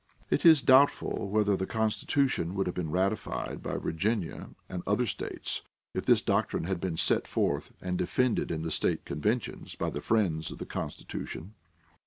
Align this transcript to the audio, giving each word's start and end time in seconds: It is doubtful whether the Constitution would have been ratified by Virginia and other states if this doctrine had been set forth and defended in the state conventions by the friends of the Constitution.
It 0.31 0.43
is 0.47 0.63
doubtful 0.63 1.29
whether 1.29 1.55
the 1.55 1.67
Constitution 1.67 2.55
would 2.55 2.65
have 2.65 2.73
been 2.73 2.89
ratified 2.89 3.61
by 3.61 3.77
Virginia 3.77 4.49
and 4.67 4.81
other 4.87 5.05
states 5.05 5.61
if 5.93 6.05
this 6.07 6.23
doctrine 6.23 6.63
had 6.63 6.79
been 6.79 6.97
set 6.97 7.27
forth 7.27 7.71
and 7.81 7.99
defended 7.99 8.49
in 8.49 8.63
the 8.63 8.71
state 8.71 9.05
conventions 9.05 9.75
by 9.75 9.91
the 9.91 10.01
friends 10.01 10.49
of 10.49 10.57
the 10.57 10.65
Constitution. 10.65 11.53